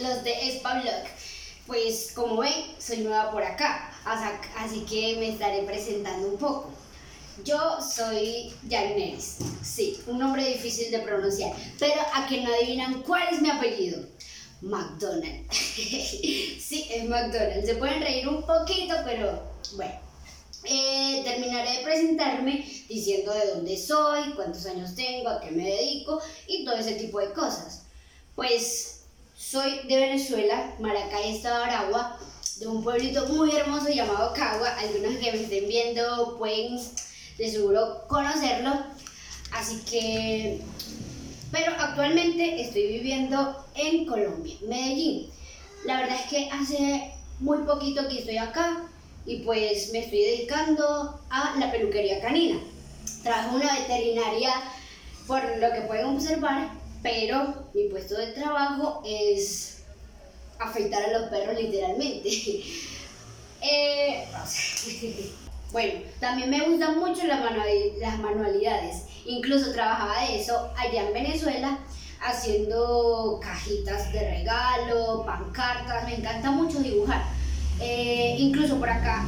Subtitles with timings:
[0.00, 1.04] los de Spablog.
[1.66, 3.92] Pues como ven, soy nueva por acá,
[4.56, 6.70] así que me estaré presentando un poco.
[7.44, 13.32] Yo soy Neris, sí, un nombre difícil de pronunciar, pero a que no adivinan cuál
[13.32, 14.04] es mi apellido.
[14.60, 15.50] McDonald.
[15.52, 17.64] sí, es McDonald.
[17.64, 19.42] Se pueden reír un poquito, pero
[19.74, 19.94] bueno.
[20.64, 26.20] Eh, terminaré de presentarme diciendo de dónde soy, cuántos años tengo, a qué me dedico
[26.46, 27.82] y todo ese tipo de cosas.
[28.36, 29.01] Pues
[29.42, 32.16] soy de Venezuela, Maracay, Estado de Aragua,
[32.58, 34.68] de un pueblito muy hermoso llamado Cagua.
[34.78, 36.78] Algunos que me estén viendo pueden
[37.38, 38.72] de seguro conocerlo.
[39.52, 40.60] Así que,
[41.50, 45.28] pero actualmente estoy viviendo en Colombia, Medellín.
[45.84, 48.84] La verdad es que hace muy poquito que estoy acá
[49.26, 52.60] y pues me estoy dedicando a la peluquería canina.
[53.24, 54.54] Trabajo en una veterinaria,
[55.26, 59.82] por lo que pueden observar, pero mi puesto de trabajo es
[60.58, 62.30] afeitar a los perros literalmente.
[63.64, 64.26] Eh,
[65.70, 67.38] bueno, también me gustan mucho las,
[68.18, 69.04] manualidades.
[69.24, 71.78] Incluso trabajaba de eso allá en Venezuela
[72.20, 76.04] haciendo cajitas de regalo, pancartas.
[76.06, 77.22] Me encanta mucho dibujar.
[77.80, 79.24] Eh, incluso por acá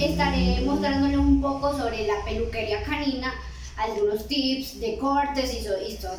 [0.00, 3.34] estaré mostrándoles un poco sobre la peluquería canina,
[3.76, 5.58] algunos tips de cortes y,
[5.90, 6.18] y todo.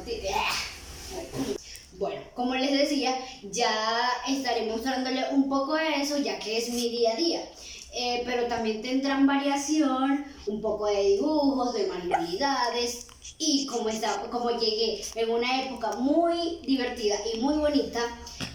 [1.97, 3.17] Bueno, como les decía,
[3.51, 7.49] ya estaré mostrándole un poco de eso, ya que es mi día a día.
[7.95, 13.05] Eh, pero también tendrán variación, un poco de dibujos, de manualidades
[13.37, 18.01] y como, está, como llegué en una época muy divertida y muy bonita,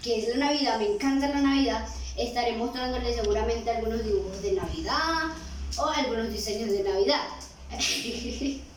[0.03, 1.87] que es la Navidad, me encanta la Navidad,
[2.17, 5.33] estaré mostrándoles seguramente algunos dibujos de Navidad
[5.77, 7.21] o algunos diseños de Navidad.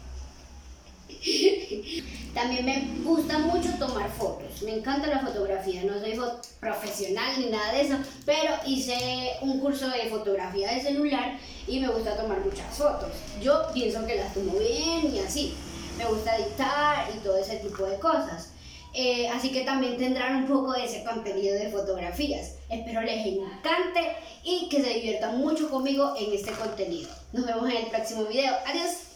[2.35, 6.19] También me gusta mucho tomar fotos, me encanta la fotografía, no soy
[6.61, 11.39] profesional ni nada de eso, pero hice un curso de fotografía de celular
[11.69, 13.11] y me gusta tomar muchas fotos.
[13.43, 15.55] Yo pienso que las tomo bien y así,
[15.99, 18.53] me gusta editar y todo ese tipo de cosas.
[18.95, 22.57] Eh, así que también tendrán un poco de ese contenido de fotografías.
[22.69, 27.11] Espero les encante y que se diviertan mucho conmigo en este contenido.
[27.33, 28.55] Nos vemos en el próximo video.
[28.67, 29.12] Adiós.